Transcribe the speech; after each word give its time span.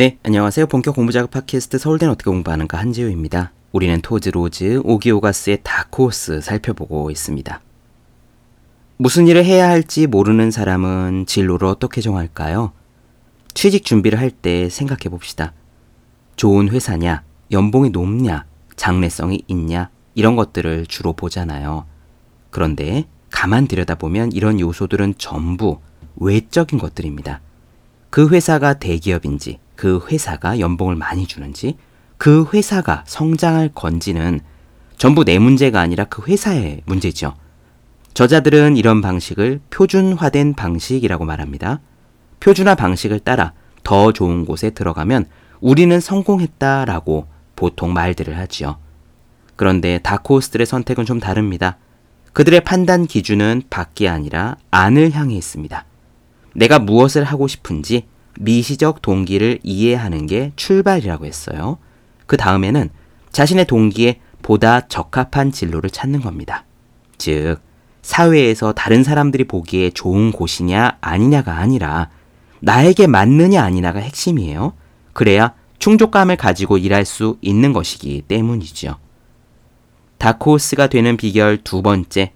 네, 0.00 0.16
안녕하세요. 0.22 0.66
본격 0.68 0.94
공부 0.94 1.12
작업 1.12 1.30
팟캐스트 1.30 1.76
서울대는 1.76 2.12
어떻게 2.12 2.30
공부하는가 2.30 2.78
한지우입니다. 2.78 3.52
우리는 3.70 4.00
토즈 4.00 4.30
로즈 4.30 4.80
오기오가스의 4.82 5.58
다코스 5.62 6.40
살펴보고 6.40 7.10
있습니다. 7.10 7.60
무슨 8.96 9.28
일을 9.28 9.44
해야 9.44 9.68
할지 9.68 10.06
모르는 10.06 10.52
사람은 10.52 11.26
진로를 11.26 11.68
어떻게 11.68 12.00
정할까요? 12.00 12.72
취직 13.52 13.84
준비를 13.84 14.18
할 14.18 14.30
때 14.30 14.70
생각해 14.70 15.10
봅시다. 15.10 15.52
좋은 16.34 16.70
회사냐, 16.70 17.22
연봉이 17.50 17.90
높냐, 17.90 18.46
장래성이 18.76 19.42
있냐, 19.48 19.90
이런 20.14 20.34
것들을 20.34 20.86
주로 20.86 21.12
보잖아요. 21.12 21.84
그런데 22.48 23.04
가만 23.28 23.68
들여다보면 23.68 24.32
이런 24.32 24.60
요소들은 24.60 25.16
전부 25.18 25.78
외적인 26.16 26.78
것들입니다. 26.78 27.42
그 28.08 28.30
회사가 28.30 28.78
대기업인지, 28.78 29.58
그 29.80 29.98
회사가 30.10 30.58
연봉을 30.58 30.94
많이 30.94 31.26
주는지, 31.26 31.78
그 32.18 32.46
회사가 32.52 33.02
성장할 33.06 33.70
건지는 33.74 34.40
전부 34.98 35.24
내 35.24 35.38
문제가 35.38 35.80
아니라 35.80 36.04
그 36.04 36.20
회사의 36.30 36.82
문제죠. 36.84 37.34
저자들은 38.12 38.76
이런 38.76 39.00
방식을 39.00 39.60
표준화된 39.70 40.52
방식이라고 40.52 41.24
말합니다. 41.24 41.80
표준화 42.40 42.74
방식을 42.74 43.20
따라 43.20 43.54
더 43.82 44.12
좋은 44.12 44.44
곳에 44.44 44.68
들어가면 44.68 45.24
우리는 45.62 45.98
성공했다라고 45.98 47.28
보통 47.56 47.94
말들을 47.94 48.36
하지요. 48.36 48.76
그런데 49.56 49.98
다크호스들의 50.02 50.66
선택은 50.66 51.06
좀 51.06 51.20
다릅니다. 51.20 51.78
그들의 52.34 52.60
판단 52.64 53.06
기준은 53.06 53.62
밖이 53.70 54.10
아니라 54.10 54.58
안을 54.70 55.12
향해 55.12 55.36
있습니다. 55.36 55.86
내가 56.54 56.78
무엇을 56.78 57.24
하고 57.24 57.48
싶은지 57.48 58.04
미시적 58.38 59.02
동기를 59.02 59.58
이해하는 59.62 60.26
게 60.26 60.52
출발이라고 60.56 61.26
했어요. 61.26 61.78
그 62.26 62.36
다음에는 62.36 62.90
자신의 63.32 63.66
동기에 63.66 64.20
보다 64.42 64.86
적합한 64.86 65.52
진로를 65.52 65.90
찾는 65.90 66.20
겁니다. 66.20 66.64
즉, 67.18 67.58
사회에서 68.02 68.72
다른 68.72 69.04
사람들이 69.04 69.44
보기에 69.44 69.90
좋은 69.90 70.32
곳이냐 70.32 70.98
아니냐가 71.00 71.58
아니라 71.58 72.08
나에게 72.60 73.06
맞느냐 73.06 73.62
아니냐가 73.62 74.00
핵심이에요. 74.00 74.72
그래야 75.12 75.54
충족감을 75.78 76.36
가지고 76.36 76.78
일할 76.78 77.04
수 77.04 77.36
있는 77.40 77.72
것이기 77.72 78.22
때문이죠. 78.22 78.96
다크호스가 80.18 80.88
되는 80.88 81.16
비결 81.16 81.58
두 81.58 81.82
번째, 81.82 82.32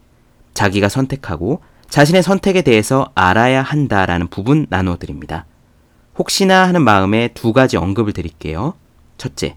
자기가 0.55 0.89
선택하고 0.89 1.61
자신의 1.89 2.23
선택에 2.23 2.63
대해서 2.63 3.11
알아야 3.15 3.63
한다라는 3.63 4.29
부분 4.29 4.67
나누어 4.71 4.97
드립니다. 4.97 5.47
혹시나 6.19 6.67
하는 6.69 6.83
마음에 6.83 7.29
두 7.35 7.53
가지 7.53 7.77
언급을 7.77 8.13
드릴게요. 8.13 8.75
첫째, 9.19 9.57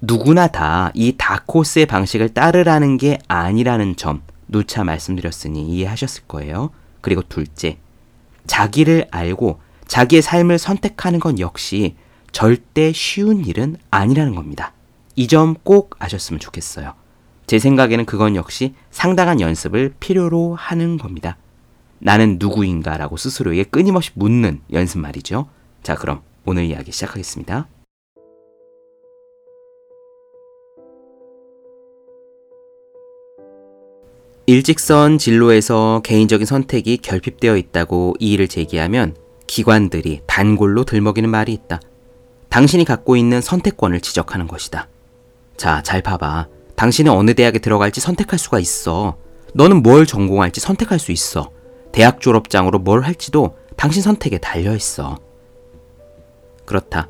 누구나 0.00 0.46
다 0.48 0.90
이 0.94 1.14
다크호스의 1.16 1.86
방식을 1.86 2.30
따르라는 2.34 2.96
게 2.98 3.18
아니라는 3.28 3.96
점 3.96 4.22
누차 4.48 4.84
말씀드렸으니 4.84 5.62
이해하셨을 5.68 6.24
거예요. 6.28 6.70
그리고 7.00 7.22
둘째, 7.22 7.78
자기를 8.46 9.08
알고 9.10 9.60
자기의 9.86 10.22
삶을 10.22 10.58
선택하는 10.58 11.18
건 11.20 11.38
역시 11.38 11.96
절대 12.32 12.92
쉬운 12.92 13.44
일은 13.44 13.76
아니라는 13.90 14.34
겁니다. 14.34 14.72
이 15.16 15.26
점 15.26 15.54
꼭 15.64 15.96
아셨으면 15.98 16.38
좋겠어요. 16.40 16.92
제 17.46 17.58
생각에는 17.58 18.04
그건 18.04 18.36
역시 18.36 18.74
상당한 18.90 19.40
연습을 19.40 19.94
필요로 19.98 20.54
하는 20.56 20.98
겁니다. 20.98 21.36
나는 21.98 22.36
누구인가라고 22.38 23.16
스스로에게 23.16 23.64
끊임없이 23.64 24.10
묻는 24.14 24.60
연습 24.72 24.98
말이죠. 24.98 25.48
자, 25.86 25.94
그럼 25.94 26.20
오늘 26.44 26.64
이야기 26.64 26.90
시작하겠습니다. 26.90 27.68
일직선 34.46 35.18
진로에서 35.18 36.00
개인적인 36.02 36.44
선택이 36.44 36.96
결핍되어 36.96 37.56
있다고 37.56 38.16
이의를 38.18 38.48
제기하면 38.48 39.14
기관들이 39.46 40.22
단골로 40.26 40.82
들먹이는 40.82 41.30
말이 41.30 41.52
있다. 41.52 41.80
당신이 42.48 42.84
갖고 42.84 43.14
있는 43.14 43.40
선택권을 43.40 44.00
지적하는 44.00 44.48
것이다. 44.48 44.88
자, 45.56 45.84
잘 45.84 46.02
봐봐. 46.02 46.48
당신은 46.74 47.12
어느 47.12 47.32
대학에 47.34 47.60
들어갈지 47.60 48.00
선택할 48.00 48.40
수가 48.40 48.58
있어. 48.58 49.16
너는 49.54 49.84
뭘 49.84 50.04
전공할지 50.04 50.58
선택할 50.58 50.98
수 50.98 51.12
있어. 51.12 51.52
대학 51.92 52.20
졸업장으로 52.20 52.80
뭘 52.80 53.02
할지도 53.02 53.56
당신 53.76 54.02
선택에 54.02 54.38
달려 54.38 54.74
있어. 54.74 55.24
그렇다. 56.66 57.08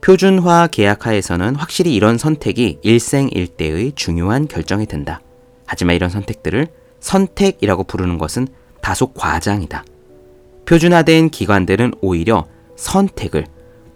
표준화 0.00 0.68
계약 0.72 1.06
하에서는 1.06 1.54
확실히 1.54 1.94
이런 1.94 2.18
선택이 2.18 2.78
일생일대의 2.82 3.92
중요한 3.94 4.48
결정이 4.48 4.86
된다. 4.86 5.20
하지만 5.66 5.94
이런 5.94 6.10
선택들을 6.10 6.68
선택이라고 7.00 7.84
부르는 7.84 8.18
것은 8.18 8.48
다소 8.80 9.12
과장이다. 9.12 9.84
표준화된 10.64 11.30
기관들은 11.30 11.92
오히려 12.00 12.46
선택을 12.76 13.46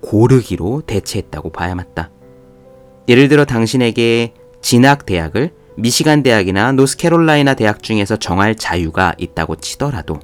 고르기로 0.00 0.82
대체했다고 0.86 1.50
봐야 1.50 1.74
맞다. 1.74 2.10
예를 3.08 3.28
들어 3.28 3.44
당신에게 3.44 4.34
진학 4.60 5.06
대학을 5.06 5.52
미시간 5.76 6.22
대학이나 6.22 6.72
노스캐롤라이나 6.72 7.54
대학 7.54 7.82
중에서 7.82 8.16
정할 8.16 8.54
자유가 8.54 9.14
있다고 9.18 9.56
치더라도 9.56 10.20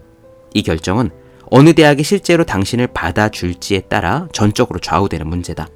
이 0.54 0.62
결정은 0.62 1.10
어느 1.54 1.74
대학이 1.74 2.02
실제로 2.02 2.44
당신을 2.44 2.86
받아줄지에 2.86 3.80
따라 3.80 4.26
전적으로 4.32 4.78
좌우되는 4.78 5.26
문제다. 5.26 5.68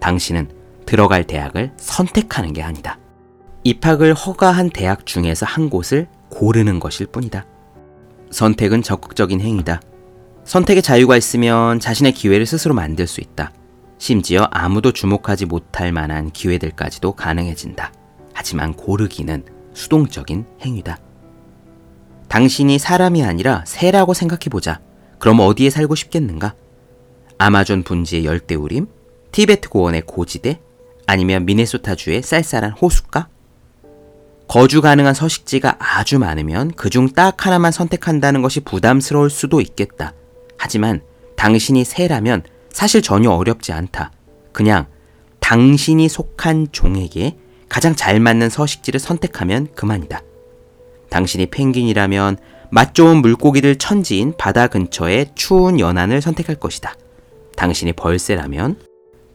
당신은 0.00 0.50
들어갈 0.86 1.24
대학을 1.24 1.72
선택하는 1.76 2.54
게 2.54 2.62
아니다. 2.62 2.98
입학을 3.62 4.14
허가한 4.14 4.70
대학 4.70 5.04
중에서 5.04 5.44
한 5.44 5.68
곳을 5.68 6.08
고르는 6.30 6.80
것일 6.80 7.08
뿐이다. 7.08 7.44
선택은 8.30 8.80
적극적인 8.80 9.42
행위다. 9.42 9.82
선택의 10.44 10.82
자유가 10.82 11.18
있으면 11.18 11.78
자신의 11.78 12.12
기회를 12.12 12.46
스스로 12.46 12.72
만들 12.72 13.06
수 13.06 13.20
있다. 13.20 13.52
심지어 13.98 14.48
아무도 14.50 14.92
주목하지 14.92 15.44
못할 15.44 15.92
만한 15.92 16.30
기회들까지도 16.30 17.12
가능해진다. 17.12 17.92
하지만 18.32 18.72
고르기는 18.72 19.44
수동적인 19.74 20.46
행위다. 20.62 20.96
당신이 22.28 22.78
사람이 22.78 23.22
아니라 23.22 23.62
새라고 23.66 24.14
생각해보자. 24.14 24.80
그럼 25.22 25.38
어디에 25.38 25.70
살고 25.70 25.94
싶겠는가? 25.94 26.56
아마존 27.38 27.84
분지의 27.84 28.24
열대우림? 28.24 28.88
티베트 29.30 29.68
고원의 29.68 30.02
고지대? 30.04 30.58
아니면 31.06 31.46
미네소타주의 31.46 32.22
쌀쌀한 32.22 32.72
호숫가? 32.72 33.28
거주 34.48 34.80
가능한 34.80 35.14
서식지가 35.14 35.76
아주 35.78 36.18
많으면 36.18 36.72
그중 36.72 37.10
딱 37.10 37.46
하나만 37.46 37.70
선택한다는 37.70 38.42
것이 38.42 38.58
부담스러울 38.58 39.30
수도 39.30 39.60
있겠다. 39.60 40.12
하지만 40.58 41.02
당신이 41.36 41.84
새라면 41.84 42.42
사실 42.70 43.00
전혀 43.00 43.30
어렵지 43.30 43.72
않다. 43.72 44.10
그냥 44.50 44.86
당신이 45.38 46.08
속한 46.08 46.72
종에게 46.72 47.36
가장 47.68 47.94
잘 47.94 48.18
맞는 48.18 48.50
서식지를 48.50 48.98
선택하면 48.98 49.68
그만이다. 49.76 50.20
당신이 51.10 51.46
펭귄이라면 51.46 52.38
맛 52.74 52.94
좋은 52.94 53.18
물고기들 53.18 53.76
천지인 53.76 54.32
바다 54.38 54.66
근처의 54.66 55.32
추운 55.34 55.78
연안을 55.78 56.22
선택할 56.22 56.56
것이다. 56.56 56.94
당신이 57.54 57.92
벌새라면 57.92 58.80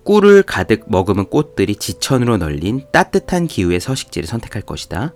꿀을 0.03 0.41
가득 0.41 0.85
머금은 0.87 1.25
꽃들이 1.25 1.75
지천으로 1.75 2.37
널린 2.37 2.85
따뜻한 2.91 3.45
기후의 3.45 3.79
서식지를 3.79 4.27
선택할 4.27 4.63
것이다. 4.63 5.13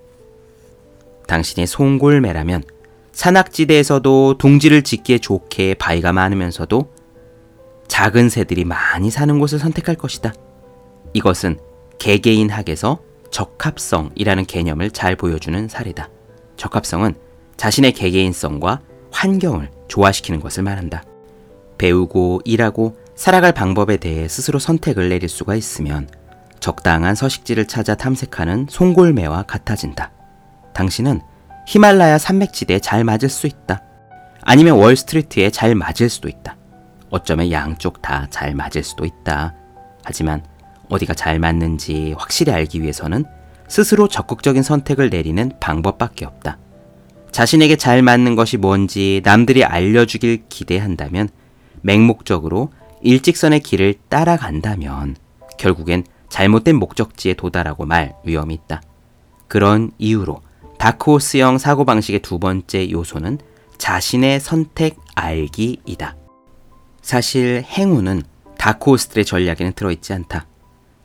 당신의 1.26 1.66
송골매라면 1.66 2.64
산악지대에서도 3.12 4.38
둥지를 4.38 4.84
짓기에 4.84 5.18
좋게 5.18 5.74
바위가 5.74 6.14
많으면서도 6.14 6.94
작은 7.88 8.30
새들이 8.30 8.66
많이 8.66 9.10
사는 9.10 9.40
곳을 9.40 9.58
선택할 9.58 9.96
것이다. 9.96 10.32
이것은 11.14 11.58
개개인 11.98 12.52
학에서 12.52 13.02
적합성이라는 13.32 14.46
개념을 14.46 14.92
잘 14.92 15.16
보여주는 15.16 15.68
사례다. 15.68 16.12
적합성은 16.56 17.31
자신의 17.62 17.92
개개인성과 17.92 18.82
환경을 19.12 19.70
조화시키는 19.88 20.40
것을 20.40 20.64
말한다. 20.64 21.04
배우고 21.78 22.42
일하고 22.44 22.98
살아갈 23.14 23.52
방법에 23.52 23.98
대해 23.98 24.28
스스로 24.28 24.58
선택을 24.58 25.10
내릴 25.10 25.30
수가 25.30 25.54
있으면 25.54 26.10
적당한 26.60 27.14
서식지를 27.14 27.68
찾아 27.68 27.94
탐색하는 27.94 28.66
송골매와 28.68 29.44
같아진다. 29.44 30.12
당신은 30.74 31.22
히말라야 31.68 32.18
산맥지대에 32.18 32.80
잘 32.80 33.04
맞을 33.04 33.30
수 33.30 33.46
있다. 33.46 33.84
아니면 34.42 34.78
월스트리트에 34.78 35.52
잘 35.52 35.76
맞을 35.76 36.10
수도 36.10 36.30
있다. 36.30 36.58
어쩌면 37.12 37.52
양쪽 37.52 38.02
다 38.02 38.26
잘 38.32 38.56
맞을 38.56 38.82
수도 38.82 39.06
있다. 39.06 39.54
하지만 40.04 40.44
어디가 40.90 41.14
잘 41.14 41.38
맞는지 41.38 42.16
확실히 42.18 42.54
알기 42.54 42.82
위해서는 42.82 43.24
스스로 43.68 44.08
적극적인 44.08 44.64
선택을 44.64 45.12
내리는 45.12 45.52
방법밖에 45.60 46.26
없다. 46.26 46.58
자신에게 47.32 47.76
잘 47.78 48.02
맞는 48.02 48.36
것이 48.36 48.58
뭔지 48.58 49.22
남들이 49.24 49.64
알려주길 49.64 50.44
기대한다면 50.50 51.30
맹목적으로 51.82 52.72
일직선의 53.02 53.62
길을 53.62 53.96
따라간다면 54.10 55.16
결국엔 55.58 56.04
잘못된 56.30 56.76
목적지에 56.76 57.34
도달하고 57.34 57.86
말 57.86 58.14
위험이 58.24 58.56
있다. 58.56 58.82
그런 59.48 59.92
이유로 59.98 60.42
다크호스형 60.78 61.58
사고방식의 61.58 62.22
두 62.22 62.40
번째 62.40 62.90
요소는 62.90 63.40
자신의 63.78 64.40
선택 64.40 64.98
알기이다. 65.16 66.16
사실 67.02 67.64
행운은 67.66 68.24
다크호스들의 68.58 69.26
전략에는 69.26 69.74
들어있지 69.74 70.14
않다. 70.14 70.46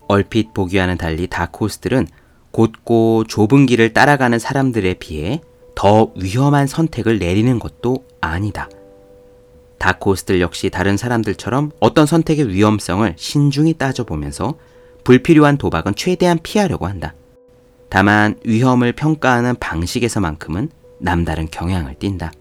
얼핏 0.08 0.54
보기와는 0.54 0.98
달리 0.98 1.26
다크호스들은 1.26 2.06
곧고 2.52 3.24
좁은 3.26 3.66
길을 3.66 3.92
따라가는 3.92 4.38
사람들에 4.38 4.94
비해 4.94 5.40
더 5.76 6.10
위험한 6.16 6.66
선택을 6.66 7.18
내리는 7.20 7.58
것도 7.60 8.04
아니다. 8.20 8.68
다크호스들 9.78 10.40
역시 10.40 10.70
다른 10.70 10.96
사람들처럼 10.96 11.70
어떤 11.80 12.06
선택의 12.06 12.48
위험성을 12.48 13.14
신중히 13.16 13.74
따져보면서 13.74 14.54
불필요한 15.04 15.58
도박은 15.58 15.94
최대한 15.94 16.40
피하려고 16.42 16.86
한다. 16.86 17.14
다만 17.90 18.36
위험을 18.44 18.92
평가하는 18.92 19.54
방식에서만큼은 19.60 20.70
남다른 20.98 21.46
경향을 21.50 21.94
띈다. 21.98 22.32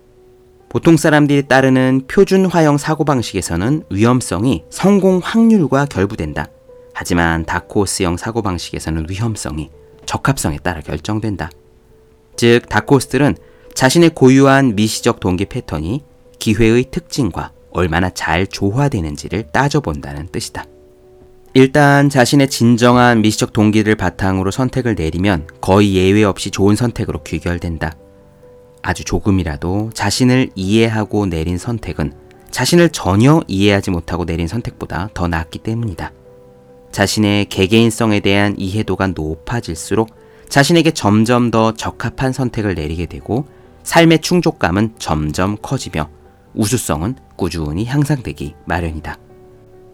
보통 0.70 0.98
사람들이 0.98 1.48
따르는 1.48 2.04
표준화형 2.08 2.78
사고방식에서는 2.78 3.84
위험성이 3.90 4.64
성공 4.70 5.20
확률과 5.22 5.86
결부된다. 5.86 6.48
하지만 6.94 7.46
다크호스형 7.46 8.16
사고방식에서는 8.16 9.08
위험성이 9.10 9.70
적합성에 10.06 10.60
따라 10.60 10.80
결정된다. 10.80 11.50
즉, 12.36 12.68
다크호스들은 12.70 13.36
자신의 13.74 14.12
고유한 14.12 14.76
미시적 14.76 15.20
동기 15.20 15.46
패턴이 15.46 16.04
기회의 16.40 16.86
특징과 16.92 17.52
얼마나 17.72 18.10
잘 18.10 18.48
조화되는지를 18.48 19.52
따져본다는 19.52 20.30
뜻이다. 20.32 20.66
일단 21.54 22.10
자신의 22.10 22.50
진정한 22.50 23.22
미시적 23.22 23.54
동기를 23.54 23.96
바탕으로 23.96 24.52
선택을 24.52 24.96
내리면 24.96 25.48
거의 25.62 25.96
예외 25.96 26.24
없이 26.24 26.52
좋은 26.52 26.76
선택으로 26.76 27.24
귀결된다. 27.24 27.94
아주 28.82 29.04
조금이라도 29.04 29.92
자신을 29.94 30.50
이해하고 30.56 31.26
내린 31.26 31.58
선택은 31.58 32.14
자신을 32.52 32.90
전혀 32.90 33.42
이해하지 33.48 33.92
못하고 33.92 34.26
내린 34.26 34.48
선택보다 34.48 35.10
더 35.14 35.28
낫기 35.28 35.60
때문이다. 35.60 36.12
자신의 36.92 37.46
개개인성에 37.46 38.20
대한 38.22 38.56
이해도가 38.58 39.08
높아질수록 39.08 40.10
자신에게 40.50 40.92
점점 40.92 41.52
더 41.52 41.74
적합한 41.74 42.32
선택을 42.32 42.76
내리게 42.76 43.06
되고 43.06 43.46
삶의 43.84 44.20
충족감은 44.20 44.96
점점 44.98 45.58
커지며 45.62 46.10
우수성은 46.54 47.16
꾸준히 47.36 47.86
향상되기 47.86 48.56
마련이다. 48.66 49.18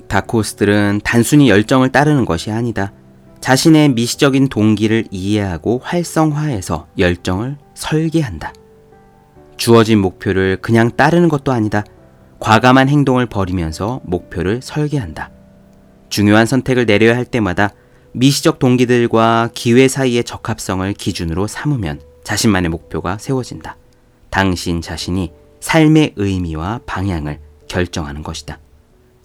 다크호스들은 0.07 1.01
단순히 1.03 1.49
열정을 1.49 1.91
따르는 1.91 2.25
것이 2.25 2.51
아니다. 2.51 2.93
자신의 3.39 3.89
미시적인 3.89 4.49
동기를 4.49 5.05
이해하고 5.09 5.81
활성화해서 5.83 6.87
열정을 6.97 7.57
설계한다. 7.73 8.53
주어진 9.57 9.99
목표를 9.99 10.57
그냥 10.61 10.91
따르는 10.91 11.29
것도 11.29 11.51
아니다. 11.51 11.83
과감한 12.39 12.89
행동을 12.89 13.25
벌이면서 13.25 14.01
목표를 14.03 14.61
설계한다. 14.61 15.31
중요한 16.09 16.45
선택을 16.45 16.85
내려야 16.85 17.15
할 17.15 17.25
때마다 17.25 17.71
미시적 18.13 18.59
동기들과 18.59 19.49
기회 19.53 19.87
사이의 19.87 20.23
적합성을 20.23 20.91
기준으로 20.93 21.47
삼으면 21.47 22.01
자신만의 22.23 22.69
목표가 22.69 23.17
세워진다. 23.17 23.77
당신 24.29 24.81
자신이 24.81 25.31
삶의 25.59 26.13
의미와 26.15 26.81
방향을 26.85 27.39
결정하는 27.67 28.23
것이다. 28.23 28.59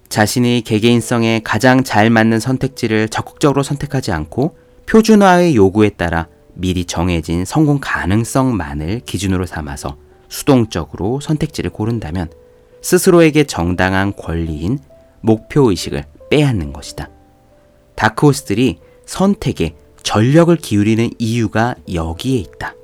자신이 0.09 0.61
개개인성에 0.65 1.41
가장 1.43 1.83
잘 1.83 2.09
맞는 2.09 2.39
선택지를 2.39 3.09
적극적으로 3.09 3.61
선택하지 3.61 4.11
않고 4.11 4.57
표준화의 4.85 5.55
요구에 5.55 5.89
따라 5.89 6.27
미리 6.53 6.85
정해진 6.85 7.45
성공 7.45 7.79
가능성만을 7.81 9.01
기준으로 9.05 9.45
삼아서 9.45 9.97
수동적으로 10.29 11.19
선택지를 11.19 11.71
고른다면 11.71 12.29
스스로에게 12.81 13.43
정당한 13.43 14.13
권리인 14.15 14.79
목표의식을 15.21 16.05
빼앗는 16.29 16.73
것이다. 16.73 17.09
다크호스들이 17.97 18.77
선택에 19.05 19.75
전력을 20.03 20.55
기울이는 20.55 21.09
이유가 21.17 21.75
여기에 21.91 22.37
있다. 22.37 22.75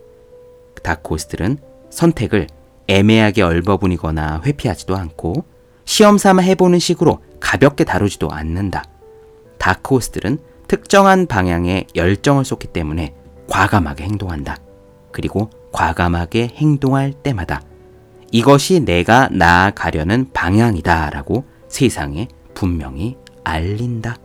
다크호스들은 0.82 1.60
선택을 1.90 2.48
애매하게 2.88 3.44
얼버무리거나 3.44 4.42
회피하지도 4.44 4.98
않고 4.98 5.46
시험 5.86 6.18
삼아 6.18 6.42
해보는 6.42 6.80
식으로 6.80 7.20
가볍게 7.40 7.84
다루지도 7.84 8.32
않는다. 8.32 8.84
다크호스들은 9.60 10.40
특정한 10.68 11.28
방향에 11.28 11.86
열정을 11.96 12.44
쏟기 12.44 12.68
때문에 12.68 13.14
과감하게 13.48 14.04
행동한다. 14.06 14.58
그리고 15.12 15.52
과감하게 15.72 16.54
행동할 16.56 17.14
때마다 17.14 17.62
이것이 18.32 18.80
내가 18.80 19.30
나아가려는 19.32 20.32
방향이다 20.34 21.12
라고 21.12 21.46
세상에 21.68 22.28
분명히 22.56 23.16
알린다. 23.44 24.18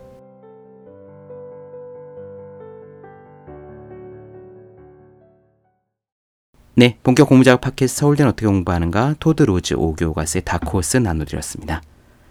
네, 6.79 6.97
본격 7.03 7.27
공부자극 7.27 7.59
팟캐스트 7.59 7.99
서울대는 7.99 8.29
어떻게 8.29 8.47
공부하는가 8.47 9.15
토드 9.19 9.43
로즈 9.43 9.73
오기 9.73 9.92
오가스의 9.92 10.43
다크호스 10.45 10.95
나눠드렸습니다. 10.95 11.81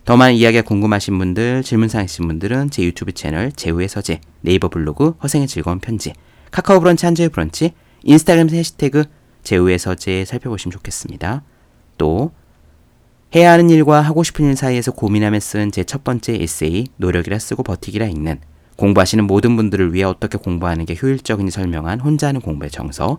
더 0.07 0.17
많은 0.17 0.37
이야기가 0.37 0.63
궁금하신 0.63 1.19
분들, 1.19 1.63
질문사항 1.63 2.07
있으신 2.07 2.27
분들은 2.29 2.71
제 2.71 2.83
유튜브 2.83 3.13
채널 3.13 3.53
제우의 3.53 3.89
서재, 3.89 4.23
네이버 4.41 4.69
블로그 4.71 5.11
허생의 5.23 5.49
즐거운 5.49 5.81
편지, 5.81 6.15
카카오 6.51 6.81
브런치 6.81 7.05
한주의 7.05 7.29
브런치, 7.29 7.75
인스타그램 8.05 8.49
해시태그 8.49 9.05
제우의 9.43 9.79
서재 9.79 10.25
살펴보시면 10.25 10.73
좋겠습니다. 10.73 11.43
또 11.99 12.33
해야 13.35 13.53
하는 13.53 13.69
일과 13.69 14.01
하고 14.01 14.23
싶은 14.23 14.47
일 14.47 14.57
사이에서 14.57 14.93
고민하며 14.93 15.41
쓴 15.41 15.73
제 15.73 15.85
첫 15.85 16.05
번째 16.05 16.39
에세이 16.41 16.87
노력이라 16.97 17.39
쓰고 17.39 17.65
버티기라 17.65 18.07
읽는 18.07 18.41
공부하시는 18.77 19.27
모든 19.27 19.57
분들을 19.57 19.93
위해 19.93 20.05
어떻게 20.05 20.39
공부하는 20.39 20.87
게 20.87 20.97
효율적인지 21.03 21.51
설명한 21.51 22.01
혼자 22.01 22.29
하는 22.29 22.41
공부의 22.41 22.71
정서 22.71 23.19